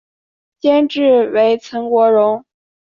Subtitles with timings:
[0.59, 2.43] 监制为岑国荣。